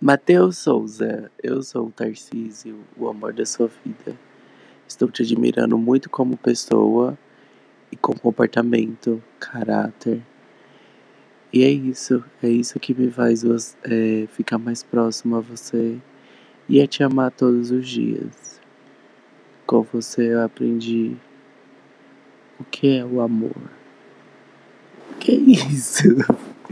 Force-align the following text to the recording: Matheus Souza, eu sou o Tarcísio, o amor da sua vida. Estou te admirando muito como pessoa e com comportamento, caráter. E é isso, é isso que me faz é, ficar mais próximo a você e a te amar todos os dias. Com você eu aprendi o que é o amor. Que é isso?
Matheus 0.00 0.58
Souza, 0.58 1.30
eu 1.42 1.62
sou 1.62 1.86
o 1.86 1.90
Tarcísio, 1.90 2.80
o 2.96 3.08
amor 3.08 3.32
da 3.32 3.46
sua 3.46 3.70
vida. 3.84 4.18
Estou 4.86 5.08
te 5.08 5.22
admirando 5.22 5.78
muito 5.78 6.10
como 6.10 6.36
pessoa 6.36 7.16
e 7.92 7.96
com 7.96 8.12
comportamento, 8.12 9.22
caráter. 9.38 10.20
E 11.52 11.62
é 11.62 11.70
isso, 11.70 12.22
é 12.42 12.48
isso 12.48 12.78
que 12.80 12.92
me 12.92 13.08
faz 13.10 13.44
é, 13.84 14.26
ficar 14.32 14.58
mais 14.58 14.82
próximo 14.82 15.36
a 15.36 15.40
você 15.40 15.96
e 16.68 16.82
a 16.82 16.86
te 16.88 17.02
amar 17.02 17.30
todos 17.30 17.70
os 17.70 17.88
dias. 17.88 18.60
Com 19.64 19.82
você 19.82 20.34
eu 20.34 20.42
aprendi 20.42 21.16
o 22.58 22.64
que 22.64 22.98
é 22.98 23.04
o 23.04 23.20
amor. 23.20 23.56
Que 25.20 25.32
é 25.32 25.36
isso? 25.36 26.02